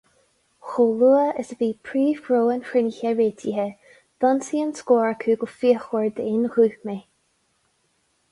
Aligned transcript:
Chomh 0.67 0.93
luath 0.99 1.37
is 1.43 1.51
a 1.55 1.57
bhí 1.59 1.67
príomhghnó 1.89 2.39
an 2.53 2.63
chruinnithe 2.69 3.11
réitithe, 3.19 3.65
d'ionsaigh 4.25 4.63
an 4.67 4.73
scór 4.79 5.05
acu 5.09 5.35
go 5.43 5.49
fíochmhar 5.57 6.07
d'aon 6.21 6.47
ghuth 6.55 6.81
mé. 6.91 6.97